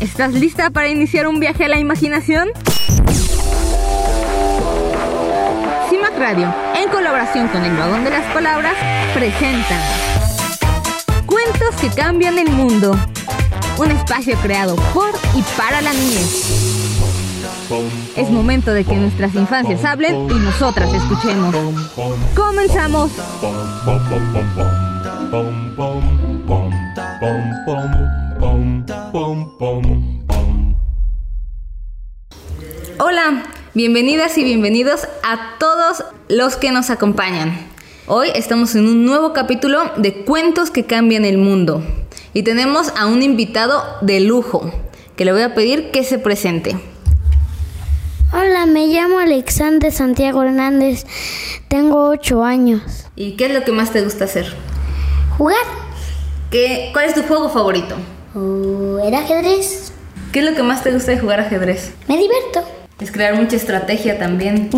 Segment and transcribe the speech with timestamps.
[0.00, 2.48] ¿Estás lista para iniciar un viaje a la imaginación?
[5.90, 8.74] CIMAC Radio, en colaboración con el Vagón de las Palabras,
[9.12, 9.80] presentan
[11.26, 12.98] Cuentos que cambian el mundo.
[13.76, 16.70] Un espacio creado por y para la niñez.
[18.16, 21.54] Es momento de que nuestras infancias hablen y nosotras escuchemos.
[22.34, 23.10] ¡Comenzamos!
[32.98, 33.42] Hola,
[33.74, 37.66] bienvenidas y bienvenidos a todos los que nos acompañan.
[38.06, 41.82] Hoy estamos en un nuevo capítulo de Cuentos que cambian el mundo
[42.34, 44.70] y tenemos a un invitado de lujo
[45.16, 46.76] que le voy a pedir que se presente.
[48.32, 51.04] Hola, me llamo Alexander Santiago Hernández,
[51.66, 53.08] tengo 8 años.
[53.16, 54.54] ¿Y qué es lo que más te gusta hacer?
[55.36, 55.56] ¿Jugar?
[56.52, 57.96] ¿Qué, ¿Cuál es tu juego favorito?
[58.34, 59.92] Uh, ¿El ajedrez?
[60.32, 61.92] ¿Qué es lo que más te gusta de jugar ajedrez?
[62.06, 62.62] Me divierto.
[63.00, 64.70] Es crear mucha estrategia también.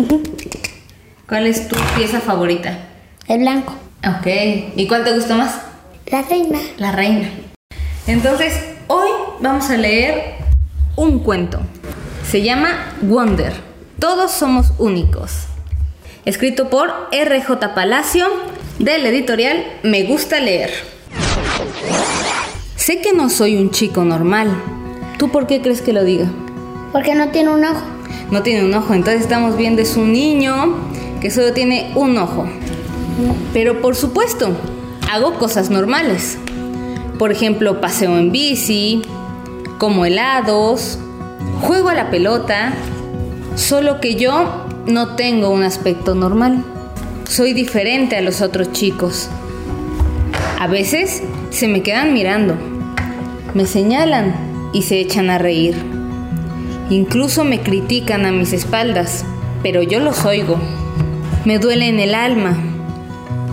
[1.27, 2.79] ¿Cuál es tu pieza favorita?
[3.27, 3.73] El blanco.
[3.99, 4.27] Ok.
[4.75, 5.59] ¿Y cuál te gusta más?
[6.07, 6.59] La reina.
[6.77, 7.29] La reina.
[8.07, 8.53] Entonces,
[8.87, 10.35] hoy vamos a leer
[10.95, 11.59] un cuento.
[12.27, 13.53] Se llama Wonder.
[13.99, 15.45] Todos somos únicos.
[16.25, 18.25] Escrito por RJ Palacio
[18.79, 20.71] del editorial Me Gusta Leer.
[22.83, 24.61] Sé que no soy un chico normal.
[25.17, 26.25] ¿Tú por qué crees que lo diga?
[26.91, 27.81] Porque no tiene un ojo.
[28.29, 30.75] No tiene un ojo, entonces estamos viendo es un niño
[31.21, 32.45] que solo tiene un ojo.
[33.53, 34.51] Pero por supuesto,
[35.09, 36.37] hago cosas normales.
[37.17, 39.01] Por ejemplo, paseo en bici,
[39.77, 40.99] como helados,
[41.61, 42.73] juego a la pelota,
[43.55, 46.65] solo que yo no tengo un aspecto normal.
[47.29, 49.29] Soy diferente a los otros chicos.
[50.59, 52.55] A veces se me quedan mirando,
[53.53, 54.33] me señalan
[54.73, 55.75] y se echan a reír.
[56.89, 59.25] Incluso me critican a mis espaldas,
[59.61, 60.57] pero yo los oigo.
[61.45, 62.57] Me duele en el alma.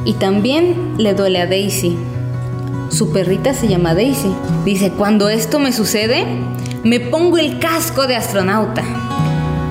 [0.05, 1.97] Y también le duele a Daisy.
[2.91, 4.33] Su perrita se llama Daisy.
[4.65, 6.25] Dice, cuando esto me sucede,
[6.83, 8.83] me pongo el casco de astronauta.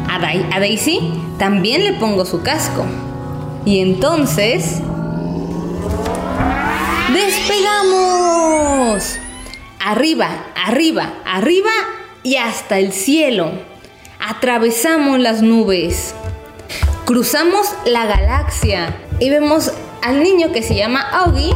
[0.07, 0.99] A, Daisy
[1.37, 2.85] también le pongo su casco.
[3.65, 4.81] Y entonces...
[7.13, 9.18] ¡Despegamos!
[9.89, 11.71] Arriba, arriba, arriba
[12.21, 13.49] y hasta el cielo.
[14.19, 16.13] Atravesamos las nubes.
[17.05, 19.71] Cruzamos la galaxia y vemos
[20.03, 21.55] al niño que se llama Augie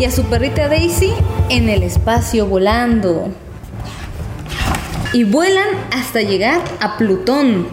[0.00, 1.12] y a su perrita Daisy
[1.48, 3.28] en el espacio volando.
[5.12, 7.68] Y vuelan hasta llegar a Plutón.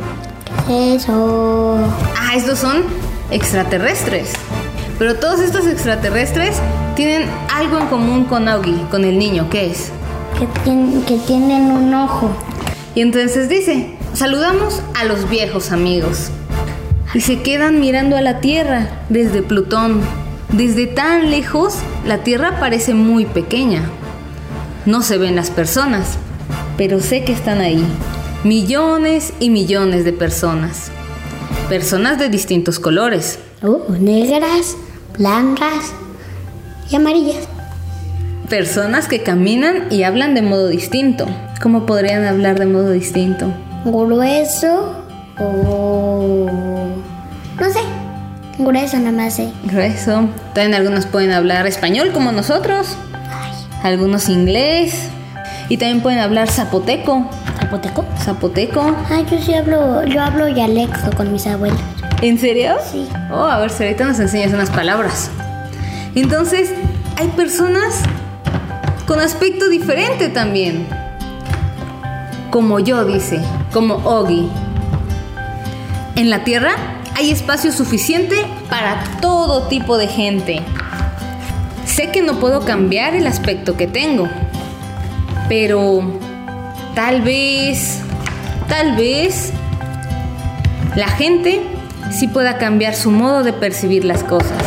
[0.70, 1.80] Eso.
[2.16, 2.84] Ah, estos son
[3.32, 4.34] extraterrestres.
[5.00, 6.62] Pero todos estos extraterrestres
[6.98, 9.92] tienen algo en común con Augie, con el niño, ¿qué es?
[10.38, 12.30] Que, tien- que tienen un ojo.
[12.96, 16.30] Y entonces dice, saludamos a los viejos amigos.
[17.14, 20.02] Y se quedan mirando a la Tierra desde Plutón.
[20.52, 21.76] Desde tan lejos,
[22.06, 23.84] la Tierra parece muy pequeña.
[24.86, 26.18] No se ven las personas,
[26.78, 27.84] pero sé que están ahí.
[28.44, 30.90] Millones y millones de personas.
[31.70, 33.40] Personas de distintos colores.
[33.62, 34.76] Uh, negras,
[35.18, 35.94] blancas
[36.90, 37.48] y amarillas.
[38.50, 41.28] Personas que caminan y hablan de modo distinto.
[41.62, 43.52] ¿Cómo podrían hablar de modo distinto?
[43.84, 45.04] Grueso
[45.38, 46.50] o...
[47.60, 47.80] No sé.
[48.58, 49.52] Grueso nada más sé.
[49.66, 50.30] Grueso.
[50.54, 52.96] También algunos pueden hablar español como nosotros.
[53.84, 55.10] Algunos inglés.
[55.70, 57.30] Y también pueden hablar zapoteco.
[57.60, 58.06] ¿Zapoteco?
[58.24, 58.96] Zapoteco.
[59.10, 61.80] Ah, yo sí hablo, yo hablo dialecto con mis abuelos.
[62.22, 62.78] ¿En serio?
[62.92, 63.08] Sí.
[63.32, 65.30] Oh, a ver si ahorita nos enseñas unas palabras.
[66.20, 66.72] Entonces,
[67.16, 68.02] hay personas
[69.06, 70.88] con aspecto diferente también.
[72.50, 73.40] Como yo, dice,
[73.72, 74.50] como Ogi.
[76.16, 76.76] En la Tierra
[77.16, 78.36] hay espacio suficiente
[78.68, 80.62] para todo tipo de gente.
[81.86, 84.28] Sé que no puedo cambiar el aspecto que tengo,
[85.48, 86.02] pero
[86.96, 88.00] tal vez,
[88.68, 89.54] tal vez,
[90.96, 91.62] la gente
[92.12, 94.64] sí pueda cambiar su modo de percibir las cosas.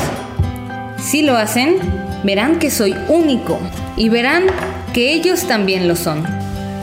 [1.10, 1.78] Si lo hacen,
[2.22, 3.58] verán que soy único
[3.96, 4.44] y verán
[4.92, 6.24] que ellos también lo son,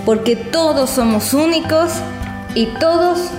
[0.06, 1.94] porque todos somos únicos
[2.53, 3.29] y todos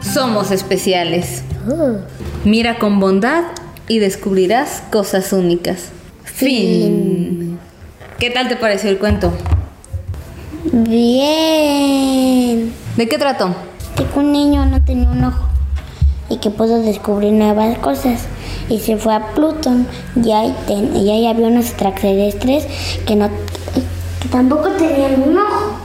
[0.00, 1.44] somos especiales.
[2.42, 3.44] Mira con bondad
[3.86, 5.90] y descubrirás cosas únicas.
[6.24, 7.56] Fin.
[8.18, 9.32] ¿Qué tal te pareció el cuento?
[10.72, 12.72] bien.
[12.96, 13.54] ¿De qué trató?
[13.96, 15.46] De que un niño no tenía un ojo
[16.28, 18.26] y que pudo descubrir nuevas cosas.
[18.72, 19.86] Y se fue a Plutón
[20.16, 22.66] y ahí, ten- y ahí había unos extraterrestres
[23.06, 23.28] que, no,
[24.22, 25.76] que tampoco tenían un ojo.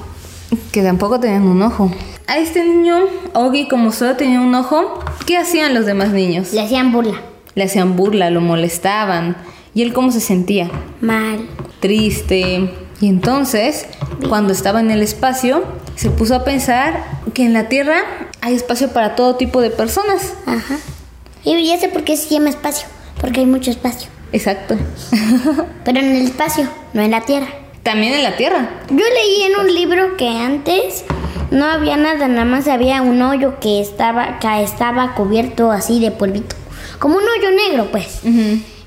[0.71, 1.91] que tampoco tenían un ojo.
[2.27, 2.95] A este niño,
[3.33, 6.53] Ogi, como solo tenía un ojo, ¿qué hacían los demás niños?
[6.53, 7.15] Le hacían burla.
[7.55, 9.35] Le hacían burla, lo molestaban.
[9.73, 10.69] ¿Y él cómo se sentía?
[11.01, 11.45] Mal.
[11.81, 12.71] Triste.
[13.01, 13.85] Y entonces,
[14.29, 15.63] cuando estaba en el espacio,
[15.95, 17.03] se puso a pensar
[17.33, 17.97] que en la Tierra
[18.41, 20.33] hay espacio para todo tipo de personas.
[20.45, 20.77] Ajá.
[21.47, 22.87] Y ya sé por qué se llama espacio.
[23.21, 24.09] Porque hay mucho espacio.
[24.33, 24.75] Exacto.
[25.85, 27.47] Pero en el espacio, no en la Tierra.
[27.83, 28.69] También en la Tierra.
[28.89, 31.05] Yo leí en un libro que antes
[31.49, 36.11] no había nada, nada más había un hoyo que estaba, que estaba cubierto así de
[36.11, 36.57] polvito.
[36.99, 38.19] Como un hoyo negro, pues.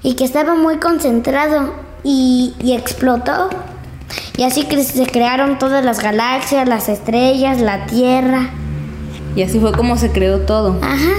[0.02, 1.74] Y que estaba muy concentrado
[2.04, 3.48] y, y explotó.
[4.36, 8.50] Y así que se crearon todas las galaxias, las estrellas, la Tierra.
[9.34, 10.78] Y así fue como se creó todo.
[10.82, 11.12] Ajá.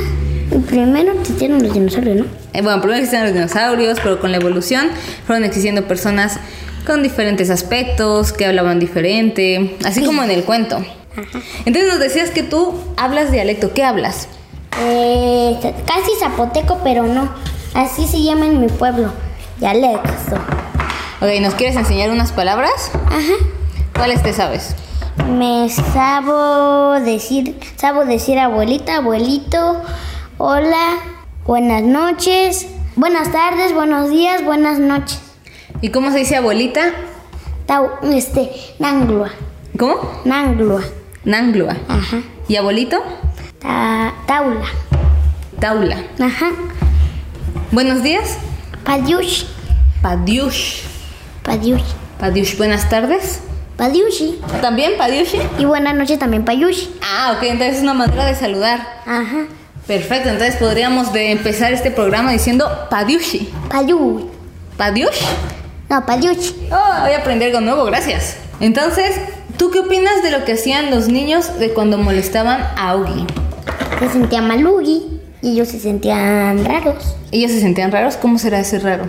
[0.67, 2.25] Primero existieron los dinosaurios, ¿no?
[2.53, 4.89] Eh, bueno, primero existían los dinosaurios, pero con la evolución
[5.25, 6.39] fueron existiendo personas
[6.85, 10.83] con diferentes aspectos, que hablaban diferente, así como en el cuento.
[11.65, 13.73] Entonces nos decías que tú hablas dialecto.
[13.73, 14.27] ¿Qué hablas?
[14.79, 17.29] Eh, casi zapoteco, pero no.
[17.73, 19.11] Así se llama en mi pueblo.
[19.59, 20.35] Dialecto.
[21.21, 22.91] Ok, ¿nos quieres enseñar unas palabras?
[23.07, 23.33] Ajá.
[23.93, 24.75] ¿Cuáles te sabes?
[25.37, 29.81] Me sabo decir, sabo decir abuelita, abuelito,
[30.43, 30.97] hola,
[31.45, 32.65] buenas noches,
[32.95, 35.19] buenas tardes, buenos días, buenas noches.
[35.81, 36.81] ¿Y cómo se dice abuelita?
[37.67, 38.49] Tau, este,
[38.79, 39.29] nanglua,
[39.77, 40.21] ¿Cómo?
[40.25, 40.81] nanglua,
[41.25, 41.75] Nanglua.
[41.87, 42.97] ajá, ¿Y abuelito?
[43.59, 44.65] Ta- taula,
[45.59, 45.97] Taula.
[46.19, 46.49] ajá,
[47.71, 48.39] Buenos días.
[48.83, 49.45] padiushi,
[50.01, 50.81] Padiush.
[51.43, 51.83] padiushi,
[52.19, 52.57] Padiush.
[52.57, 53.41] Buenas tardes.
[53.77, 54.41] padiushi.
[54.59, 55.35] ¿También Padiush?
[55.59, 56.95] Y buenas noches también payushi.
[57.03, 58.79] Ah, ok, entonces es una manera de saludar.
[59.05, 59.45] Ajá,
[59.87, 63.51] Perfecto, entonces podríamos de empezar este programa diciendo Padiushi.
[63.69, 64.29] payu,
[64.77, 65.21] ¿Padiush?
[65.89, 66.69] no, payushi.
[66.71, 68.37] Oh, voy a aprender algo nuevo, gracias.
[68.61, 69.15] Entonces,
[69.57, 73.25] ¿tú qué opinas de lo que hacían los niños de cuando molestaban a Augie?
[73.99, 77.15] Se sentía malugi y ellos se sentían raros.
[77.31, 78.15] ¿Ellos se sentían raros?
[78.17, 79.05] ¿Cómo será ese raro?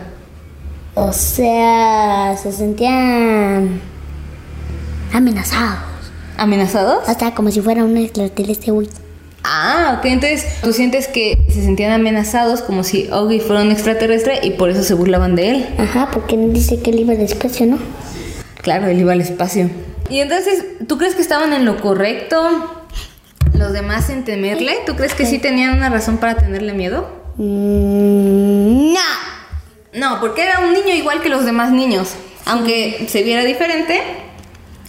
[0.94, 3.80] O sea, se sentían
[5.12, 5.78] amenazados.
[6.36, 7.08] ¿Amenazados?
[7.08, 8.72] Hasta como si fuera un extraterrestre.
[8.72, 8.88] Uy.
[9.44, 14.40] Ah, ok, entonces tú sientes que se sentían amenazados como si Augie fuera un extraterrestre
[14.42, 15.68] y por eso se burlaban de él.
[15.78, 17.78] Ajá, porque no dice que él iba despacio, ¿no?
[18.62, 19.68] Claro, él iba al espacio.
[20.08, 22.86] Y entonces, ¿tú crees que estaban en lo correcto
[23.54, 24.78] los demás en temerle?
[24.86, 27.08] ¿Tú crees que sí tenían una razón para tenerle miedo?
[27.36, 29.00] Mm, no.
[29.94, 32.14] No, porque era un niño igual que los demás niños.
[32.44, 34.00] Aunque se viera diferente,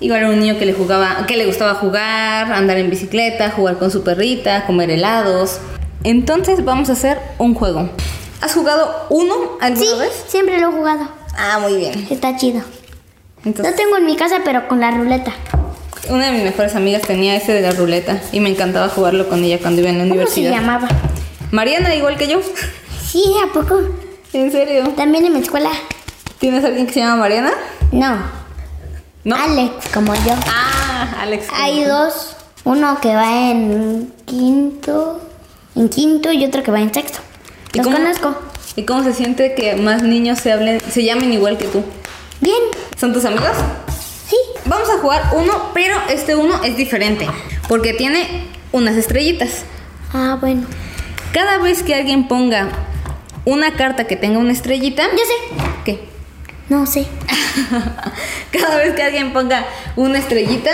[0.04, 3.78] igual era un niño que le jugaba, que le gustaba jugar, andar en bicicleta, jugar
[3.78, 5.60] con su perrita, comer helados.
[6.04, 7.90] Entonces vamos a hacer un juego.
[8.42, 10.24] ¿Has jugado uno alguna Sí, vez?
[10.28, 11.08] siempre lo he jugado.
[11.38, 12.08] Ah, muy bien.
[12.10, 12.60] Está chido.
[12.60, 15.32] Lo Entonces, tengo en mi casa, pero con la ruleta.
[16.10, 19.44] una de mis mejores amigas tenía ese de la ruleta y me encantaba jugarlo con
[19.44, 20.52] ella cuando iba en la ¿Cómo se universidad.
[20.52, 20.88] llamaba?
[21.52, 22.42] Mariana, igual que yo.
[23.06, 23.80] Sí, ¿a poco?
[24.34, 24.90] ¿En serio?
[24.98, 25.70] También en mi escuela.
[26.40, 27.52] ¿Tienes alguien que se llama Mariana?
[27.92, 28.18] No.
[29.24, 29.36] No.
[29.36, 30.36] Alex, como yo.
[30.48, 31.48] Ah, Alex.
[31.54, 32.36] Hay dos.
[32.66, 35.22] Uno que va en quinto.
[35.76, 37.20] En quinto y otro que va en sexto.
[37.74, 38.36] ¿Y Los cómo- conozco.
[38.76, 41.84] ¿Y cómo se siente que más niños se hablen, se llamen igual que tú?
[42.42, 42.60] Bien.
[43.00, 43.52] ¿Son tus amigos?
[44.30, 44.36] Sí.
[44.66, 47.28] Vamos a jugar uno, pero este uno es diferente.
[47.68, 49.64] Porque tiene unas estrellitas.
[50.14, 50.66] Ah, bueno.
[51.34, 52.70] Cada vez que alguien ponga
[53.46, 55.04] una carta que tenga una estrellita.
[55.12, 55.56] Yo sé.
[55.86, 56.10] ¿Qué?
[56.70, 57.06] No sé.
[58.52, 59.66] Cada vez que alguien ponga
[59.96, 60.72] una estrellita,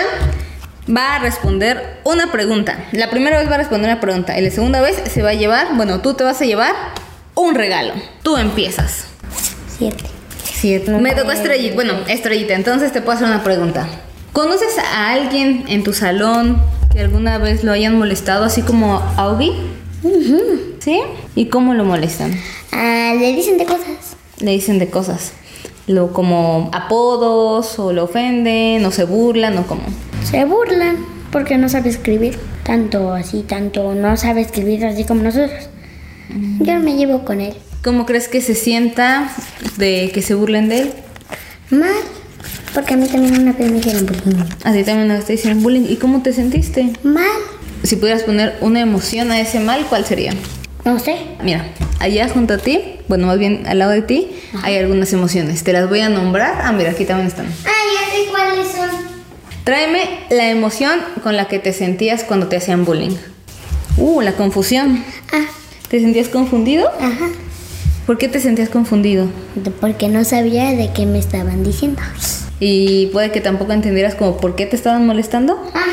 [0.88, 2.88] va a responder una pregunta.
[2.92, 4.38] La primera vez va a responder una pregunta.
[4.38, 6.74] Y la segunda vez se va a llevar, bueno, tú te vas a llevar
[7.34, 7.94] un regalo.
[8.22, 9.04] Tú empiezas.
[9.78, 10.04] Siete.
[10.44, 10.90] Siete.
[10.92, 11.74] Me tocó estrellita.
[11.74, 12.54] Bueno, estrellita.
[12.54, 13.88] Entonces te puedo hacer una pregunta.
[14.32, 19.52] ¿Conoces a alguien en tu salón que alguna vez lo hayan molestado, así como Augie?
[20.80, 21.00] ¿Sí?
[21.34, 22.38] ¿Y cómo lo molestan?
[22.72, 24.16] Ah, le dicen de cosas.
[24.38, 25.32] Le dicen de cosas.
[25.90, 29.82] Lo como apodos, o lo ofenden, o se burlan, o como.
[30.22, 30.98] Se burlan
[31.32, 32.38] porque no sabe escribir.
[32.62, 35.68] Tanto así, tanto no sabe escribir así como nosotros.
[36.60, 37.54] Yo me llevo con él.
[37.82, 39.32] ¿Cómo crees que se sienta
[39.78, 40.92] de que se burlen de él?
[41.70, 41.90] Mal.
[42.72, 44.44] Porque a mí también una vez me hicieron bullying.
[44.62, 45.86] A ti también nos te hicieron bullying.
[45.88, 46.92] ¿Y cómo te sentiste?
[47.02, 47.26] Mal.
[47.82, 50.34] Si pudieras poner una emoción a ese mal, ¿cuál sería?
[50.84, 51.16] No sé.
[51.42, 51.66] Mira,
[51.98, 54.28] allá junto a ti, bueno, más bien al lado de ti,
[54.62, 55.64] hay algunas emociones.
[55.64, 56.60] Te las voy a nombrar.
[56.62, 57.46] Ah, mira, aquí también están.
[57.66, 58.88] Ah, ya sé cuáles son.
[59.64, 63.16] Tráeme la emoción con la que te sentías cuando te hacían bullying.
[63.96, 65.04] Uh, la confusión.
[65.32, 65.44] Ah,
[65.88, 66.88] ¿Te sentías confundido?
[67.00, 67.28] ajá.
[68.06, 69.26] ¿Por qué te sentías confundido?
[69.80, 72.00] Porque no sabía de qué me estaban diciendo.
[72.60, 75.60] Y puede que tampoco entendieras como por qué te estaban molestando.
[75.74, 75.86] Ajá.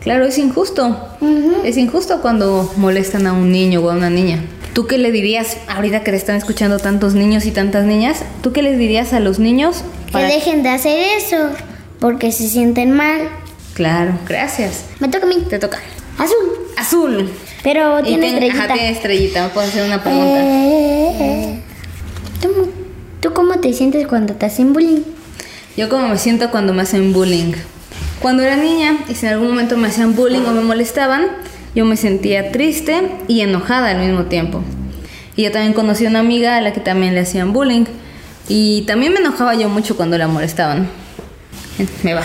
[0.00, 1.16] Claro, es injusto.
[1.64, 4.44] Es injusto cuando molestan a un niño o a una niña.
[4.78, 8.52] ¿Tú qué le dirías, ahorita que te están escuchando tantos niños y tantas niñas, ¿tú
[8.52, 9.82] qué les dirías a los niños?
[10.12, 11.48] Que dejen de hacer eso,
[11.98, 13.22] porque se sienten mal.
[13.74, 14.84] Claro, gracias.
[15.00, 15.44] Me toca a mí.
[15.50, 15.80] Te toca.
[16.16, 16.36] Azul.
[16.76, 17.28] Azul.
[17.64, 18.62] Pero tiene ten- estrellita.
[18.66, 19.42] Ajá, tiene estrellita.
[19.42, 20.40] ¿Me puedes hacer una pregunta?
[20.44, 21.60] Eh,
[22.40, 22.70] ¿tú,
[23.18, 25.02] tú cómo te sientes cuando te hacen bullying?
[25.76, 27.52] Yo como me siento cuando me hacen bullying.
[28.22, 31.26] Cuando era niña y si en algún momento me hacían bullying o me molestaban,
[31.74, 34.62] yo me sentía triste y enojada al mismo tiempo.
[35.36, 37.84] Y yo también conocí a una amiga a la que también le hacían bullying.
[38.48, 40.88] Y también me enojaba yo mucho cuando la molestaban.
[42.02, 42.22] Me va.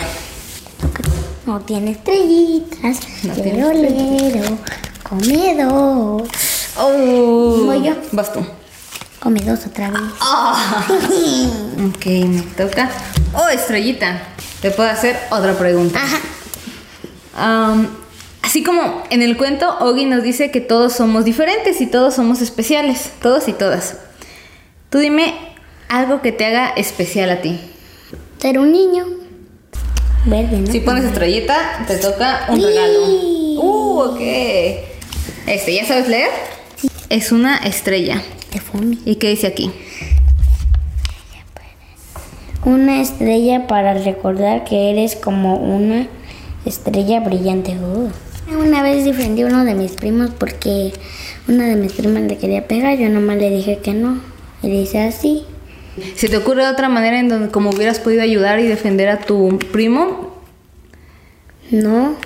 [1.46, 2.98] No tiene estrellitas.
[3.22, 3.62] No tiene
[5.64, 6.28] dos.
[6.76, 7.94] Oh, Voy yo.
[8.12, 8.40] Vas tú.
[9.20, 10.00] Come dos otra vez.
[11.86, 12.90] Ok, me toca.
[13.34, 14.22] Oh, estrellita.
[14.60, 16.00] Te puedo hacer otra pregunta.
[16.02, 16.18] Ajá.
[17.36, 17.88] Am,
[18.44, 22.42] así como en el cuento, Ogi nos dice que todos somos diferentes y todos somos
[22.42, 23.96] especiales, todos y todas.
[24.90, 25.34] Tú dime
[25.88, 27.58] algo que te haga especial a ti.
[28.38, 29.06] Ser un niño.
[30.26, 30.70] Verde, ¿no?
[30.70, 33.06] Si pones estrellita, te toca un regalo.
[33.56, 34.20] Uh, ok.
[35.46, 36.30] Este, ¿ya sabes leer?
[37.08, 38.22] Es una estrella.
[39.04, 39.70] ¿Y qué dice aquí?
[42.64, 46.06] Una estrella para recordar que eres como una
[46.64, 47.72] estrella brillante.
[47.72, 48.10] Uh.
[48.58, 50.92] Una vez defendí a uno de mis primos porque
[51.48, 52.96] una de mis primas le quería pegar.
[52.98, 54.20] Yo nomás le dije que no.
[54.62, 55.44] Y dice así.
[56.16, 59.58] ¿Se te ocurre otra manera en donde como hubieras podido ayudar y defender a tu
[59.72, 60.34] primo?
[61.70, 62.16] No.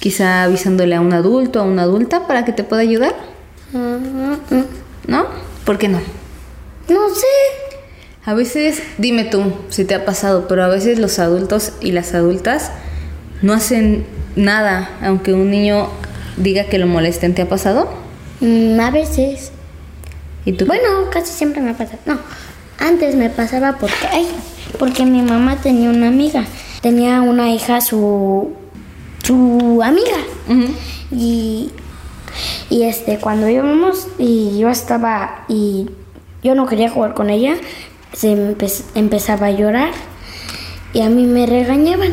[0.00, 3.14] Quizá avisándole a un adulto a una adulta para que te pueda ayudar.
[3.74, 3.98] Ah,
[4.52, 4.64] ah,
[5.06, 5.26] ¿No?
[5.64, 6.00] ¿Por qué no?
[6.88, 7.26] No sé.
[8.24, 12.14] A veces, dime tú si te ha pasado, pero a veces los adultos y las
[12.14, 12.70] adultas
[13.42, 14.04] no hacen
[14.38, 15.88] nada, aunque un niño
[16.36, 17.34] diga que lo molesten.
[17.34, 17.88] ¿Te ha pasado?
[18.40, 19.52] Mm, a veces.
[20.44, 20.64] ¿Y tú?
[20.66, 21.96] Bueno, casi siempre me pasa.
[22.06, 22.18] No,
[22.78, 24.26] antes me pasaba porque, ay,
[24.78, 26.44] porque mi mamá tenía una amiga.
[26.80, 28.52] Tenía una hija, su,
[29.24, 30.16] su amiga.
[31.10, 31.70] Y,
[32.70, 35.90] y este, cuando íbamos y yo estaba y
[36.42, 37.54] yo no quería jugar con ella,
[38.12, 39.90] se empe- empezaba a llorar
[40.92, 42.12] y a mí me regañaban.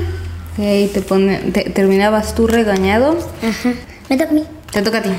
[0.58, 3.18] Ok, te pone, te- terminabas tú regañado.
[3.44, 3.74] Ajá.
[4.10, 4.44] Me toca a mí.
[4.72, 5.10] Te toca a ti.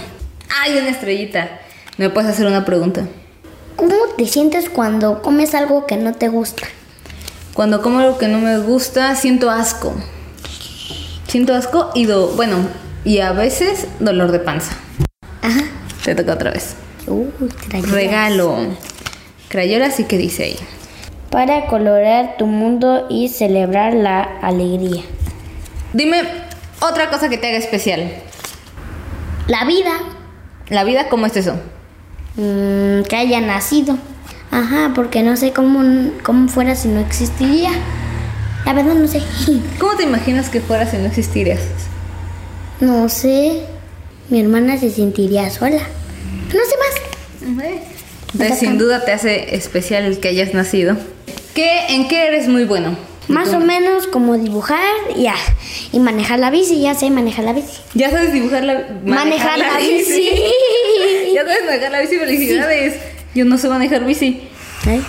[0.62, 1.60] ¡Ay, una estrellita!
[1.98, 3.06] ¿Me puedes hacer una pregunta?
[3.76, 6.66] ¿Cómo te sientes cuando comes algo que no te gusta?
[7.54, 9.94] Cuando como algo que no me gusta, siento asco.
[11.26, 12.56] Siento asco y, do, bueno,
[13.04, 14.72] y a veces dolor de panza.
[15.42, 15.62] Ajá.
[16.04, 16.74] Te toca otra vez.
[17.06, 17.26] Uh,
[17.68, 17.90] crayolas.
[17.92, 18.56] Regalo.
[19.48, 20.56] Crayolas y qué dice ahí.
[21.30, 25.02] Para colorear tu mundo y celebrar la alegría.
[25.96, 26.24] Dime
[26.80, 28.12] otra cosa que te haga especial.
[29.48, 29.92] La vida.
[30.68, 31.54] La vida, ¿cómo es eso?
[32.36, 33.96] mm, que haya nacido.
[34.50, 37.70] Ajá, porque no sé cómo, cómo fuera si no existiría.
[38.66, 39.22] La verdad no sé.
[39.80, 41.60] ¿Cómo te imaginas que fuera si no existieras?
[42.80, 43.62] No sé.
[44.28, 45.80] Mi hermana se sentiría sola.
[45.80, 47.66] No sé más.
[48.34, 50.98] Entonces, sin duda te hace especial el que hayas nacido.
[51.54, 52.98] ¿Qué, ¿En qué eres muy bueno?
[53.28, 55.34] Más o menos como dibujar y, ya,
[55.92, 56.80] y manejar la bici.
[56.80, 57.80] Ya sé manejar la bici.
[57.94, 58.86] Ya sabes dibujar la...
[59.04, 60.30] Manejar, la bici.
[61.34, 62.94] ya sabes manejar la bici, felicidades.
[63.34, 64.48] Yo no sé manejar bici.
[64.86, 65.04] Ay,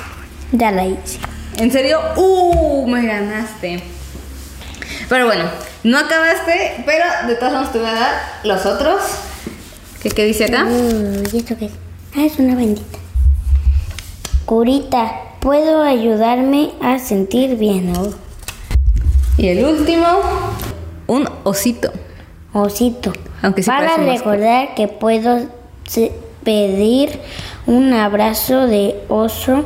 [0.52, 1.20] ya la hice.
[1.58, 2.00] ¿En serio?
[2.16, 2.88] ¡Uh!
[2.88, 3.82] Me ganaste.
[5.10, 5.46] Pero bueno,
[5.84, 9.02] no acabaste, pero de todas formas te voy a dar los otros.
[10.02, 10.66] ¿Qué, qué dice acá?
[10.66, 11.72] Uy, ¿y esto qué es?
[12.16, 12.98] Ah, es una bendita.
[14.46, 17.94] Curita, ¿puedo ayudarme a sentir bien?
[19.38, 20.06] Y el último,
[21.08, 21.94] un osito.
[22.52, 23.14] osito.
[23.42, 25.48] Aunque sí Para recordar que puedo
[26.44, 27.22] pedir
[27.66, 29.64] un abrazo de oso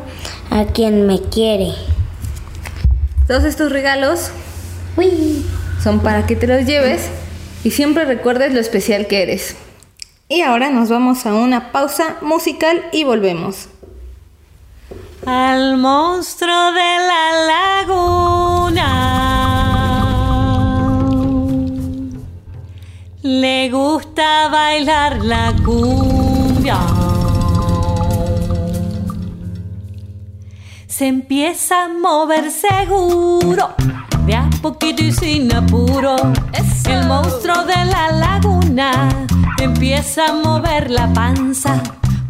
[0.52, 1.72] a quien me quiere.
[3.28, 4.30] Todos estos regalos
[4.98, 5.44] Uy.
[5.84, 7.10] son para que te los lleves
[7.64, 9.56] y siempre recuerdes lo especial que eres.
[10.30, 13.68] Y ahora nos vamos a una pausa musical y volvemos.
[15.26, 18.90] Al monstruo de la laguna
[23.22, 26.80] le gusta bailar la cumbia.
[30.88, 33.76] Se empieza a mover seguro,
[34.26, 36.16] de a poquito y sin apuro.
[36.90, 39.10] El monstruo de la laguna
[39.60, 42.01] empieza a mover la panza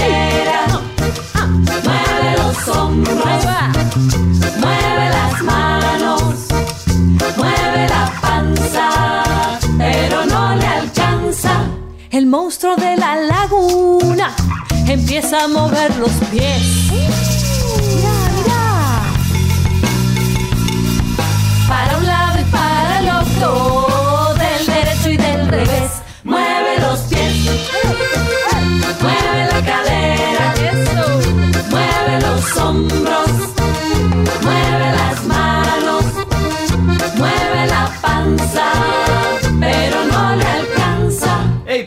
[0.00, 0.66] Cadera,
[1.84, 3.16] mueve los hombros,
[4.58, 6.22] mueve las manos,
[7.36, 8.88] mueve la panza,
[9.76, 11.52] pero no le alcanza.
[12.10, 14.34] El monstruo de la laguna
[14.86, 17.39] empieza a mover los pies.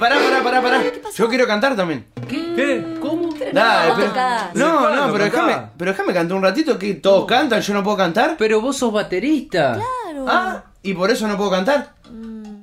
[0.03, 0.83] Pará, pará, pará, pará!
[1.15, 2.05] Yo quiero cantar también.
[2.27, 2.97] ¿Qué?
[3.01, 3.29] ¿Cómo?
[3.53, 4.07] Dale, pero-.
[4.07, 7.83] No, Claro, no, pero déjame, pero déjame cantar un ratito que todos cantan, yo no
[7.83, 8.35] puedo cantar.
[8.37, 9.79] Pero vos sos baterista.
[10.27, 11.93] Ah, y por eso no puedo cantar.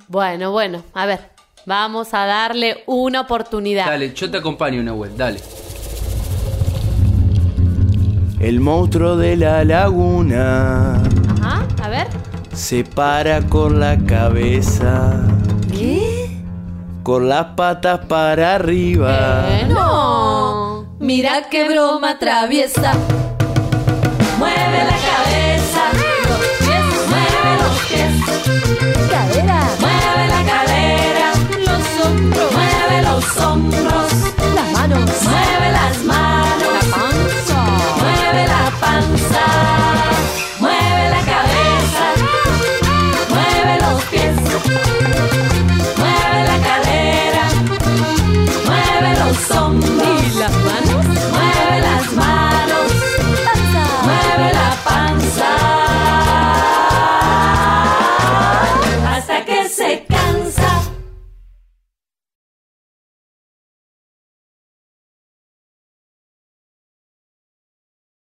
[0.09, 1.31] Bueno, bueno, a ver,
[1.67, 3.87] vamos a darle una oportunidad.
[3.87, 5.41] Dale, yo te acompaño, Nahuel, dale.
[8.41, 10.95] El monstruo de la laguna
[11.43, 12.07] Ajá, a ver.
[12.55, 15.40] se para con la cabeza, ¿Qué?
[17.11, 19.45] Con las patas para arriba.
[19.51, 20.95] Eh, no.
[21.01, 22.93] Mira qué broma traviesa.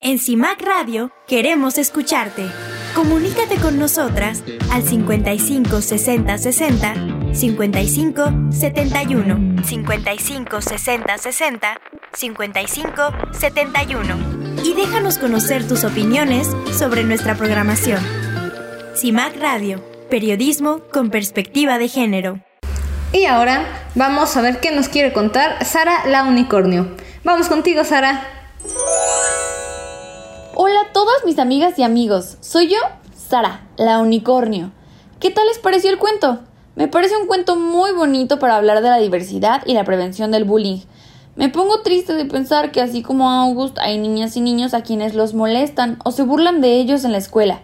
[0.08, 2.50] En CIMAC Radio queremos escucharte.
[2.96, 4.42] Comunícate con nosotras
[4.72, 6.94] al 55 60 60
[7.34, 11.82] 55 71 55 60 60
[12.14, 13.02] 55
[13.34, 18.00] 71 y déjanos conocer tus opiniones sobre nuestra programación.
[18.96, 22.40] CIMAC Radio, periodismo con perspectiva de género.
[23.12, 26.96] Y ahora vamos a ver qué nos quiere contar Sara la Unicornio.
[27.26, 28.37] Vamos contigo, Sara.
[30.60, 32.80] Hola a todas mis amigas y amigos, soy yo,
[33.16, 34.72] Sara, la unicornio.
[35.20, 36.40] ¿Qué tal les pareció el cuento?
[36.76, 40.46] Me parece un cuento muy bonito para hablar de la diversidad y la prevención del
[40.46, 40.80] bullying.
[41.36, 44.82] Me pongo triste de pensar que así como a August hay niñas y niños a
[44.82, 47.62] quienes los molestan o se burlan de ellos en la escuela.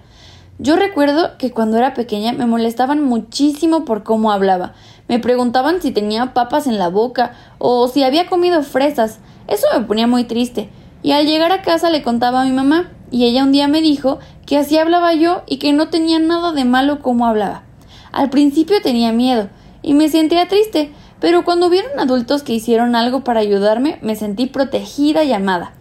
[0.59, 4.75] Yo recuerdo que cuando era pequeña me molestaban muchísimo por cómo hablaba.
[5.07, 9.17] Me preguntaban si tenía papas en la boca o si había comido fresas.
[9.47, 10.69] Eso me ponía muy triste.
[11.03, 13.81] Y al llegar a casa le contaba a mi mamá, y ella un día me
[13.81, 17.63] dijo que así hablaba yo y que no tenía nada de malo como hablaba.
[18.11, 19.49] Al principio tenía miedo
[19.81, 24.45] y me sentía triste, pero cuando vieron adultos que hicieron algo para ayudarme, me sentí
[24.45, 25.73] protegida y amada.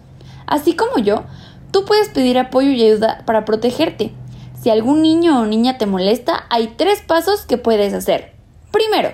[0.46, 1.24] Así como yo,
[1.70, 4.12] tú puedes pedir apoyo y ayuda para protegerte.
[4.60, 8.32] Si algún niño o niña te molesta, hay tres pasos que puedes hacer.
[8.70, 9.10] Primero,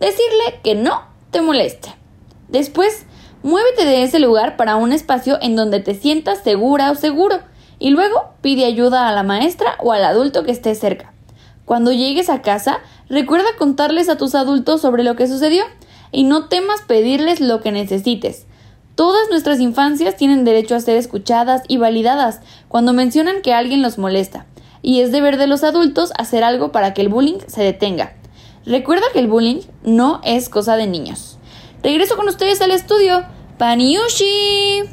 [0.00, 1.94] decirle que no te moleste.
[2.48, 3.06] Después,
[3.42, 7.40] muévete de ese lugar para un espacio en donde te sientas segura o seguro.
[7.78, 11.12] Y luego pide ayuda a la maestra o al adulto que esté cerca.
[11.64, 15.64] Cuando llegues a casa, recuerda contarles a tus adultos sobre lo que sucedió
[16.12, 18.46] y no temas pedirles lo que necesites.
[18.94, 23.96] Todas nuestras infancias tienen derecho a ser escuchadas y validadas cuando mencionan que alguien los
[23.96, 24.44] molesta,
[24.82, 28.12] y es deber de los adultos hacer algo para que el bullying se detenga.
[28.66, 31.38] Recuerda que el bullying no es cosa de niños.
[31.82, 33.24] Regreso con ustedes al estudio
[33.58, 34.84] Paniushi.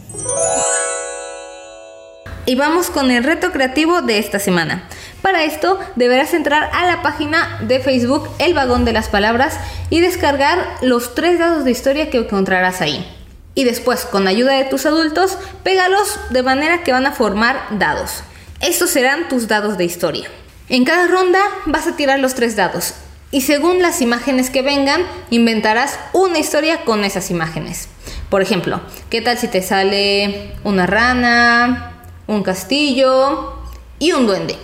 [2.48, 4.90] Y vamos con el reto creativo de esta semana.
[5.22, 9.60] Para esto deberás entrar a la página de Facebook El Vagón de las Palabras
[9.92, 13.06] y descargar los tres dados de historia que encontrarás ahí.
[13.54, 18.24] Y después, con ayuda de tus adultos, pégalos de manera que van a formar dados.
[18.62, 20.28] Estos serán tus dados de historia.
[20.70, 22.96] En cada ronda vas a tirar los tres dados
[23.32, 27.88] y según las imágenes que vengan, inventarás una historia con esas imágenes.
[28.30, 33.56] Por ejemplo, ¿qué tal si te sale una rana, un castillo
[34.00, 34.56] y un duende?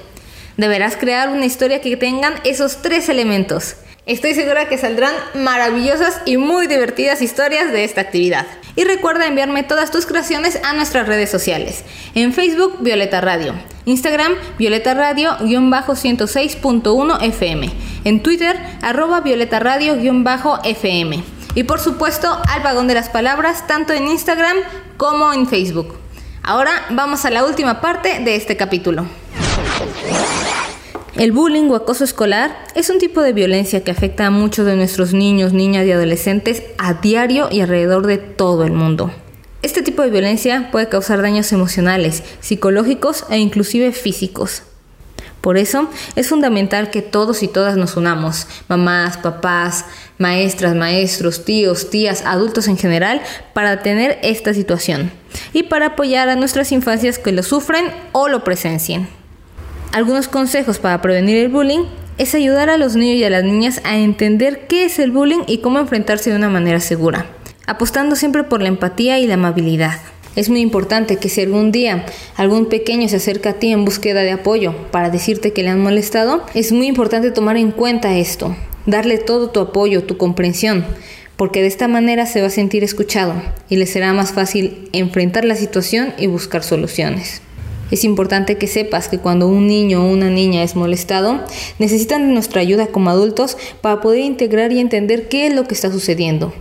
[0.57, 3.75] Deberás crear una historia que tengan esos tres elementos.
[4.05, 8.45] Estoy segura que saldrán maravillosas y muy divertidas historias de esta actividad.
[8.75, 11.83] Y recuerda enviarme todas tus creaciones a nuestras redes sociales.
[12.13, 13.55] En Facebook, Violeta Radio.
[13.85, 17.71] Instagram, Violeta Radio-106.1 FM.
[18.03, 21.23] En Twitter, arroba Violeta Radio-FM.
[21.55, 24.57] Y por supuesto, al vagón de las palabras, tanto en Instagram
[24.97, 25.95] como en Facebook.
[26.43, 29.05] Ahora vamos a la última parte de este capítulo.
[31.15, 34.75] El bullying o acoso escolar es un tipo de violencia que afecta a muchos de
[34.75, 39.11] nuestros niños, niñas y adolescentes a diario y alrededor de todo el mundo.
[39.65, 44.61] Este tipo de violencia puede causar daños emocionales, psicológicos e inclusive físicos.
[45.41, 49.85] Por eso es fundamental que todos y todas nos unamos, mamás, papás,
[50.19, 53.23] maestras, maestros, tíos, tías, adultos en general,
[53.55, 55.11] para detener esta situación
[55.51, 59.07] y para apoyar a nuestras infancias que lo sufren o lo presencien.
[59.93, 61.85] Algunos consejos para prevenir el bullying
[62.19, 65.41] es ayudar a los niños y a las niñas a entender qué es el bullying
[65.47, 67.25] y cómo enfrentarse de una manera segura,
[67.67, 69.99] apostando siempre por la empatía y la amabilidad.
[70.35, 74.21] Es muy importante que si algún día algún pequeño se acerca a ti en búsqueda
[74.21, 78.55] de apoyo para decirte que le han molestado, es muy importante tomar en cuenta esto,
[78.85, 80.85] darle todo tu apoyo, tu comprensión,
[81.37, 83.33] porque de esta manera se va a sentir escuchado
[83.69, 87.41] y le será más fácil enfrentar la situación y buscar soluciones.
[87.91, 91.43] Es importante que sepas que cuando un niño o una niña es molestado,
[91.77, 95.75] necesitan de nuestra ayuda como adultos para poder integrar y entender qué es lo que
[95.75, 96.51] está sucediendo.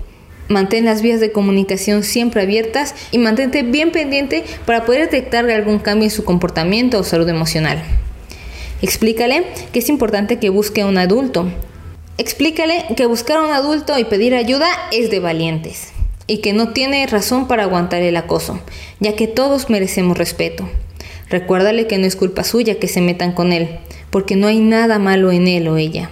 [0.48, 5.78] Mantén las vías de comunicación siempre abiertas y mantente bien pendiente para poder detectar algún
[5.78, 7.82] cambio en su comportamiento o salud emocional.
[8.82, 11.46] Explícale que es importante que busque a un adulto.
[12.18, 15.92] Explícale que buscar a un adulto y pedir ayuda es de valientes
[16.26, 18.60] y que no tiene razón para aguantar el acoso,
[19.00, 20.68] ya que todos merecemos respeto.
[21.28, 23.78] Recuérdale que no es culpa suya que se metan con él,
[24.10, 26.10] porque no hay nada malo en él o ella.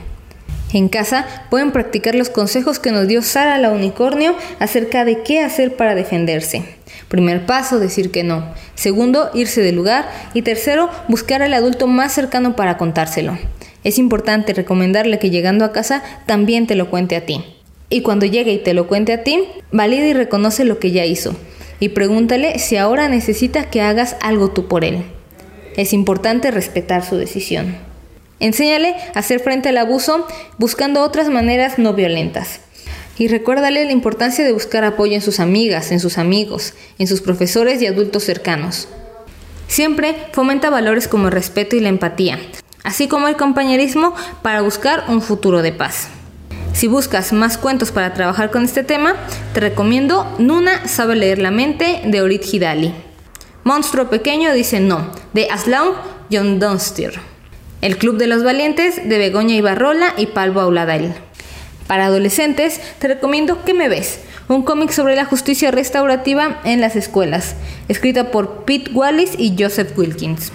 [0.72, 5.40] En casa pueden practicar los consejos que nos dio Sara la unicornio acerca de qué
[5.40, 6.64] hacer para defenderse.
[7.08, 8.44] Primer paso, decir que no.
[8.74, 10.08] Segundo, irse del lugar.
[10.34, 13.38] Y tercero, buscar al adulto más cercano para contárselo.
[13.84, 17.44] Es importante recomendarle que llegando a casa también te lo cuente a ti.
[17.90, 21.04] Y cuando llegue y te lo cuente a ti, valida y reconoce lo que ya
[21.04, 21.36] hizo
[21.82, 25.02] y pregúntale si ahora necesita que hagas algo tú por él.
[25.76, 27.74] Es importante respetar su decisión.
[28.42, 30.26] Enséñale a hacer frente al abuso
[30.58, 32.58] buscando otras maneras no violentas.
[33.16, 37.20] Y recuérdale la importancia de buscar apoyo en sus amigas, en sus amigos, en sus
[37.20, 38.88] profesores y adultos cercanos.
[39.68, 42.40] Siempre fomenta valores como el respeto y la empatía,
[42.82, 46.08] así como el compañerismo para buscar un futuro de paz.
[46.72, 49.14] Si buscas más cuentos para trabajar con este tema,
[49.54, 52.92] te recomiendo Nuna sabe leer la mente de Orit Hidali.
[53.62, 55.94] Monstruo pequeño dice no, de Aslaun
[56.28, 57.31] John Dunstier.
[57.82, 61.14] El Club de los Valientes de Begoña Ibarrola y Palvo Auladail.
[61.88, 64.20] Para adolescentes, te recomiendo ¿Qué me ves?
[64.46, 67.56] Un cómic sobre la justicia restaurativa en las escuelas,
[67.88, 70.52] escrita por Pete Wallis y Joseph Wilkins.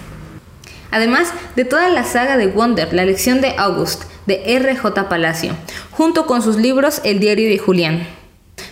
[0.90, 5.10] Además de toda la saga de Wonder, la lección de August, de R.J.
[5.10, 5.52] Palacio,
[5.90, 8.06] junto con sus libros El diario de Julián,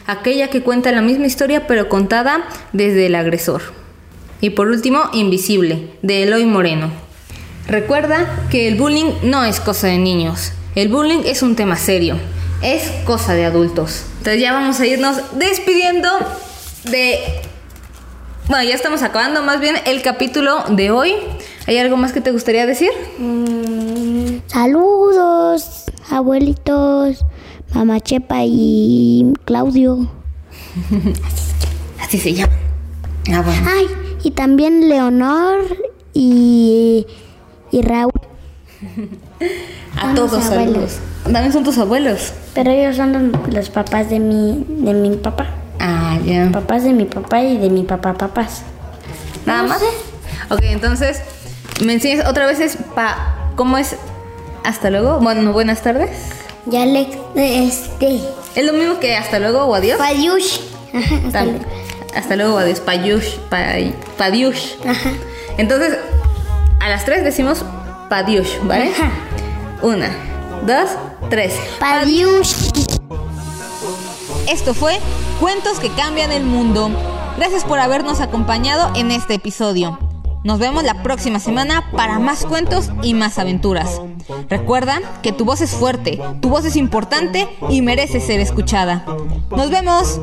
[0.06, 3.60] aquella que cuenta la misma historia pero contada desde el agresor.
[4.40, 7.05] Y por último, Invisible, de Eloy Moreno.
[7.68, 12.16] Recuerda que el bullying no es cosa de niños, el bullying es un tema serio,
[12.62, 14.04] es cosa de adultos.
[14.18, 16.08] Entonces ya vamos a irnos despidiendo
[16.90, 17.18] de...
[18.48, 21.14] Bueno, ya estamos acabando más bien el capítulo de hoy.
[21.66, 22.90] ¿Hay algo más que te gustaría decir?
[23.18, 27.24] Mm, saludos, abuelitos,
[27.74, 30.08] mamá Chepa y Claudio.
[32.00, 32.52] Así se llama.
[33.32, 33.68] Ah, bueno.
[33.68, 33.86] Ay,
[34.22, 35.58] y también Leonor
[36.14, 37.06] y,
[37.70, 38.12] y Raúl.
[40.00, 40.98] A todos saludos.
[41.24, 42.32] También son tus abuelos.
[42.54, 45.46] Pero ellos son los, los papás de mi, de mi papá.
[45.80, 46.48] Ah, ya.
[46.52, 48.62] Papás de mi papá y de mi papá papás.
[49.44, 49.78] Nada No más.
[49.80, 49.86] sé.
[50.50, 51.20] Ok, entonces,
[51.84, 53.96] ¿me enseñas otra vez es pa cómo es
[54.64, 55.18] hasta luego?
[55.20, 56.10] Bueno, buenas tardes.
[56.66, 58.20] Ya le este.
[58.54, 59.98] ¿Es lo mismo que hasta luego o adiós?
[59.98, 60.58] Fayush.
[60.94, 61.64] Ajá, hasta Tal- luego.
[62.14, 64.72] Hasta luego, adiós, payush, pay- padiush.
[64.86, 65.10] Ajá.
[65.58, 65.98] Entonces,
[66.86, 67.64] a las tres decimos
[68.08, 68.92] padiush, ¿vale?
[68.92, 69.10] Ajá.
[69.82, 70.08] Una,
[70.64, 70.90] dos,
[71.28, 71.58] tres.
[71.80, 72.54] Padiush.
[74.48, 75.00] Esto fue
[75.40, 76.88] Cuentos que cambian el mundo.
[77.36, 79.98] Gracias por habernos acompañado en este episodio.
[80.44, 84.00] Nos vemos la próxima semana para más cuentos y más aventuras.
[84.48, 89.04] Recuerda que tu voz es fuerte, tu voz es importante y merece ser escuchada.
[89.50, 90.20] Nos vemos.